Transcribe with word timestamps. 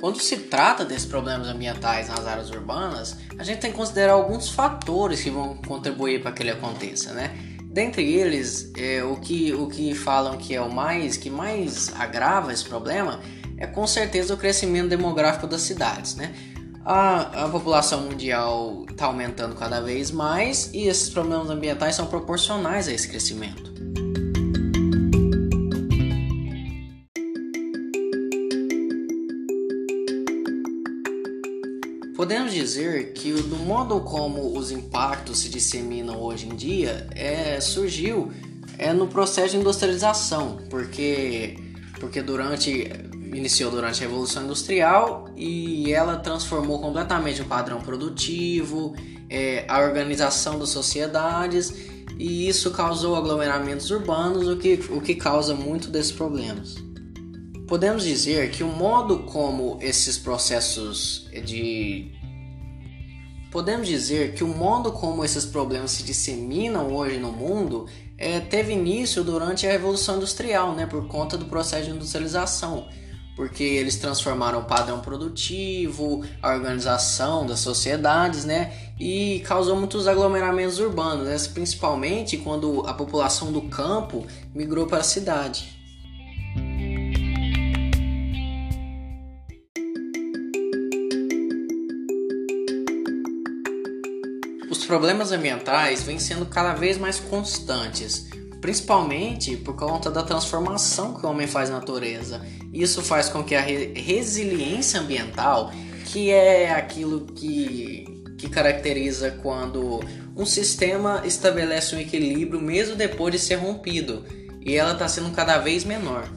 Quando 0.00 0.18
se 0.18 0.34
trata 0.38 0.82
desses 0.82 1.04
problemas 1.04 1.46
ambientais 1.46 2.08
nas 2.08 2.26
áreas 2.26 2.48
urbanas, 2.48 3.18
a 3.38 3.44
gente 3.44 3.60
tem 3.60 3.70
que 3.70 3.76
considerar 3.76 4.14
alguns 4.14 4.48
fatores 4.48 5.20
que 5.20 5.28
vão 5.28 5.56
contribuir 5.56 6.22
para 6.22 6.32
que 6.32 6.42
ele 6.42 6.50
aconteça, 6.50 7.12
né? 7.12 7.36
Dentre 7.64 8.10
eles, 8.10 8.72
é, 8.78 9.04
o, 9.04 9.16
que, 9.16 9.52
o 9.52 9.68
que 9.68 9.94
falam 9.94 10.38
que 10.38 10.54
é 10.54 10.60
o 10.60 10.72
mais 10.72 11.18
que 11.18 11.28
mais 11.28 11.92
agrava 12.00 12.50
esse 12.50 12.64
problema 12.64 13.20
é 13.58 13.66
com 13.66 13.86
certeza 13.86 14.32
o 14.32 14.38
crescimento 14.38 14.88
demográfico 14.88 15.46
das 15.46 15.60
cidades, 15.60 16.16
né? 16.16 16.34
A, 16.82 17.44
a 17.44 17.48
população 17.50 18.00
mundial 18.00 18.86
está 18.88 19.04
aumentando 19.04 19.54
cada 19.54 19.82
vez 19.82 20.10
mais 20.10 20.70
e 20.72 20.88
esses 20.88 21.10
problemas 21.10 21.50
ambientais 21.50 21.94
são 21.94 22.06
proporcionais 22.06 22.88
a 22.88 22.92
esse 22.92 23.06
crescimento. 23.06 23.69
Podemos 32.20 32.52
dizer 32.52 33.14
que 33.14 33.32
do 33.32 33.56
modo 33.56 33.98
como 34.02 34.54
os 34.54 34.70
impactos 34.70 35.38
se 35.38 35.48
disseminam 35.48 36.20
hoje 36.20 36.46
em 36.46 36.54
dia 36.54 37.08
é, 37.12 37.58
surgiu 37.62 38.30
é 38.76 38.92
no 38.92 39.06
processo 39.06 39.52
de 39.52 39.56
industrialização, 39.56 40.58
porque, 40.68 41.56
porque 41.98 42.20
durante 42.20 42.92
iniciou 43.32 43.70
durante 43.70 44.04
a 44.04 44.06
Revolução 44.06 44.44
Industrial 44.44 45.30
e 45.34 45.94
ela 45.94 46.18
transformou 46.18 46.78
completamente 46.78 47.40
o 47.40 47.46
padrão 47.46 47.80
produtivo, 47.80 48.94
é, 49.30 49.64
a 49.66 49.80
organização 49.80 50.58
das 50.58 50.68
sociedades 50.68 51.72
e 52.18 52.46
isso 52.46 52.70
causou 52.70 53.16
aglomeramentos 53.16 53.90
urbanos, 53.90 54.46
o 54.46 54.58
que, 54.58 54.78
o 54.90 55.00
que 55.00 55.14
causa 55.14 55.54
muito 55.54 55.88
desses 55.88 56.12
problemas. 56.12 56.89
Podemos 57.70 58.02
dizer 58.02 58.50
que 58.50 58.64
o 58.64 58.66
modo 58.66 59.20
como 59.20 59.78
esses 59.80 60.18
processos 60.18 61.28
de. 61.44 62.10
Podemos 63.52 63.86
dizer 63.86 64.34
que 64.34 64.42
o 64.42 64.48
modo 64.48 64.90
como 64.90 65.24
esses 65.24 65.44
problemas 65.44 65.92
se 65.92 66.02
disseminam 66.02 66.92
hoje 66.92 67.20
no 67.20 67.30
mundo 67.30 67.86
é, 68.18 68.40
teve 68.40 68.72
início 68.72 69.22
durante 69.22 69.68
a 69.68 69.70
Revolução 69.70 70.16
Industrial, 70.16 70.74
né, 70.74 70.84
por 70.84 71.06
conta 71.06 71.38
do 71.38 71.44
processo 71.44 71.84
de 71.84 71.90
industrialização, 71.94 72.88
porque 73.36 73.62
eles 73.62 73.94
transformaram 73.94 74.58
o 74.58 74.64
padrão 74.64 74.98
produtivo, 74.98 76.24
a 76.42 76.52
organização 76.52 77.46
das 77.46 77.60
sociedades, 77.60 78.44
né, 78.44 78.72
e 78.98 79.44
causou 79.46 79.76
muitos 79.76 80.08
aglomeramentos 80.08 80.80
urbanos, 80.80 81.28
né, 81.28 81.36
principalmente 81.54 82.36
quando 82.36 82.84
a 82.84 82.94
população 82.94 83.52
do 83.52 83.62
campo 83.62 84.26
migrou 84.52 84.88
para 84.88 84.98
a 84.98 85.04
cidade. 85.04 85.79
Problemas 94.84 95.32
ambientais 95.32 96.02
vêm 96.02 96.18
sendo 96.18 96.46
cada 96.46 96.74
vez 96.74 96.98
mais 96.98 97.18
constantes, 97.18 98.28
principalmente 98.60 99.56
por 99.56 99.74
conta 99.74 100.10
da 100.10 100.22
transformação 100.22 101.14
que 101.14 101.24
o 101.24 101.28
homem 101.28 101.46
faz 101.46 101.70
na 101.70 101.76
natureza. 101.76 102.40
Isso 102.72 103.02
faz 103.02 103.28
com 103.28 103.42
que 103.42 103.54
a 103.54 103.60
re 103.60 103.92
resiliência 103.94 105.00
ambiental, 105.00 105.72
que 106.06 106.30
é 106.30 106.70
aquilo 106.70 107.26
que, 107.26 108.04
que 108.38 108.48
caracteriza 108.48 109.30
quando 109.42 110.00
um 110.36 110.46
sistema 110.46 111.22
estabelece 111.24 111.94
um 111.96 112.00
equilíbrio 112.00 112.60
mesmo 112.60 112.94
depois 112.96 113.32
de 113.32 113.38
ser 113.38 113.56
rompido, 113.56 114.24
e 114.60 114.76
ela 114.76 114.92
está 114.92 115.08
sendo 115.08 115.30
cada 115.30 115.58
vez 115.58 115.84
menor. 115.84 116.28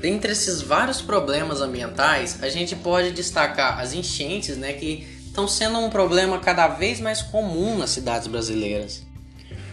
Dentre 0.00 0.30
esses 0.30 0.62
vários 0.62 1.00
problemas 1.00 1.60
ambientais, 1.60 2.38
a 2.40 2.48
gente 2.48 2.76
pode 2.76 3.10
destacar 3.10 3.80
as 3.80 3.92
enchentes, 3.92 4.56
né, 4.56 4.72
que 4.72 5.17
estão 5.38 5.46
sendo 5.46 5.78
um 5.78 5.88
problema 5.88 6.40
cada 6.40 6.66
vez 6.66 6.98
mais 6.98 7.22
comum 7.22 7.78
nas 7.78 7.90
cidades 7.90 8.26
brasileiras. 8.26 9.06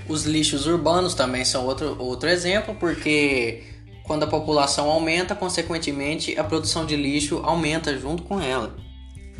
Os 0.08 0.24
lixos 0.24 0.68
urbanos 0.68 1.16
também 1.16 1.44
são 1.44 1.66
outro, 1.66 1.96
outro 2.00 2.30
exemplo, 2.30 2.76
porque 2.76 3.64
quando 4.04 4.22
a 4.24 4.28
população 4.28 4.92
aumenta, 4.92 5.34
consequentemente 5.34 6.38
a 6.38 6.44
produção 6.44 6.86
de 6.86 6.96
lixo 6.96 7.42
aumenta 7.44 7.98
junto 7.98 8.22
com 8.22 8.40
ela. 8.40 8.76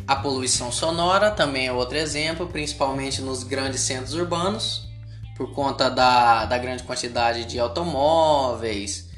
A 0.04 0.16
poluição 0.16 0.72
sonora 0.72 1.30
também 1.30 1.68
é 1.68 1.72
outro 1.72 1.96
exemplo, 1.96 2.48
principalmente 2.48 3.22
nos 3.22 3.44
grandes 3.44 3.82
centros 3.82 4.14
urbanos, 4.14 4.88
por 5.36 5.52
conta 5.52 5.88
da, 5.88 6.44
da 6.44 6.58
grande 6.58 6.82
quantidade 6.82 7.44
de 7.44 7.60
automóveis, 7.60 9.10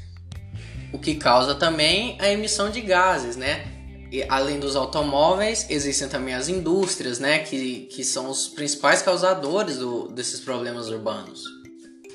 o 0.93 0.99
que 0.99 1.15
causa 1.15 1.55
também 1.55 2.17
a 2.19 2.29
emissão 2.29 2.69
de 2.69 2.81
gases, 2.81 3.35
né? 3.35 3.78
Além 4.27 4.59
dos 4.59 4.75
automóveis, 4.75 5.65
existem 5.69 6.07
também 6.07 6.33
as 6.33 6.49
indústrias, 6.49 7.19
né, 7.19 7.39
que, 7.39 7.87
que 7.91 8.03
são 8.03 8.29
os 8.29 8.47
principais 8.47 9.01
causadores 9.01 9.77
do, 9.77 10.07
desses 10.07 10.39
problemas 10.39 10.89
urbanos. 10.89 11.43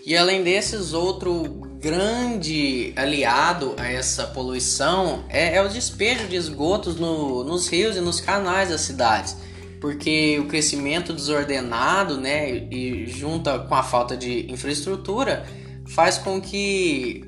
E 0.04 0.16
além 0.16 0.42
desses, 0.42 0.92
outro 0.92 1.44
grande 1.80 2.92
aliado 2.96 3.74
a 3.78 3.86
essa 3.86 4.26
poluição 4.26 5.24
é, 5.28 5.56
é 5.56 5.62
o 5.62 5.68
despejo 5.68 6.26
de 6.26 6.36
esgotos 6.36 6.96
no, 6.96 7.42
nos 7.44 7.68
rios 7.68 7.96
e 7.96 8.00
nos 8.00 8.20
canais 8.20 8.68
das 8.68 8.82
cidades, 8.82 9.36
porque 9.80 10.38
o 10.38 10.46
crescimento 10.46 11.12
desordenado, 11.12 12.20
né, 12.20 12.50
e 12.70 13.06
junta 13.06 13.58
com 13.58 13.74
a 13.74 13.82
falta 13.82 14.16
de 14.16 14.50
infraestrutura, 14.50 15.46
faz 15.86 16.18
com 16.18 16.40
que 16.40 17.24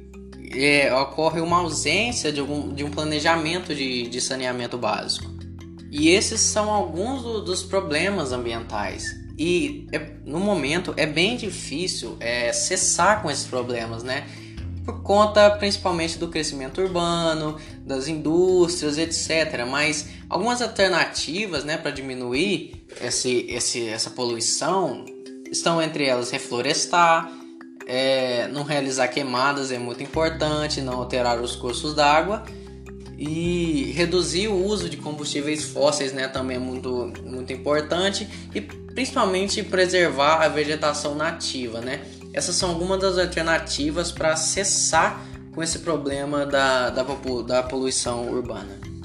é, 0.53 0.95
ocorre 0.95 1.41
uma 1.41 1.59
ausência 1.59 2.33
de, 2.33 2.41
algum, 2.41 2.73
de 2.73 2.85
um 2.85 2.91
planejamento 2.91 3.75
de, 3.75 4.09
de 4.09 4.21
saneamento 4.21 4.79
básico. 4.79 5.31
E 5.91 6.11
esses 6.11 6.41
são 6.41 6.71
alguns 6.71 7.23
do, 7.23 7.41
dos 7.43 7.63
problemas 7.63 8.33
ambientais. 8.33 9.05
E 9.39 9.87
é, 9.93 10.13
no 10.25 10.41
momento 10.41 10.95
é 10.97 11.07
bem 11.07 11.37
difícil 11.37 12.17
é, 12.21 12.53
cessar 12.53 13.23
com 13.23 13.31
esses 13.31 13.45
problemas, 13.45 14.03
né? 14.03 14.27
Por 14.85 15.03
conta 15.03 15.51
principalmente 15.51 16.17
do 16.17 16.29
crescimento 16.29 16.81
urbano, 16.81 17.59
das 17.81 18.09
indústrias, 18.09 18.99
etc. 18.99 19.67
Mas 19.69 20.09
algumas 20.29 20.63
alternativas 20.63 21.65
né, 21.65 21.77
para 21.77 21.91
diminuir 21.91 22.87
esse, 23.03 23.47
esse, 23.49 23.89
essa 23.89 24.11
poluição 24.11 25.05
estão 25.51 25.83
entre 25.83 26.05
elas 26.05 26.31
reflorestar, 26.31 27.31
é, 27.87 28.49
não 28.49 28.65
realizar 28.65 29.07
queimadas 29.09 29.71
é 29.71 29.79
muito 29.79 30.03
importante, 30.03 30.81
não 30.81 30.95
alterar 30.95 31.41
os 31.41 31.55
cursos 31.55 31.95
d'água 31.95 32.45
e 33.17 33.93
reduzir 33.95 34.49
o 34.49 34.65
uso 34.67 34.91
de 34.91 34.97
combustíveis 34.97 35.65
fósseis 35.65 36.13
né, 36.13 36.29
também 36.29 36.57
é 36.57 36.61
muito, 36.61 37.13
muito 37.25 37.53
importante 37.53 38.29
e 38.55 38.61
principalmente 38.61 39.63
preservar 39.63 40.43
a 40.43 40.49
vegetação 40.49 41.15
nativa. 41.15 41.81
Né? 41.81 42.03
Essas 42.33 42.57
são 42.57 42.71
algumas 42.71 43.01
das 43.01 43.17
alternativas 43.17 44.11
para 44.11 44.35
cessar 44.37 45.25
com 45.55 45.63
esse 45.63 45.79
problema 45.79 46.45
da, 46.45 46.91
da, 46.91 47.03
da 47.47 47.63
poluição 47.63 48.29
urbana. 48.29 48.96